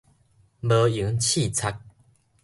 [0.03, 0.03] 無
[0.87, 1.75] 閒刺鑿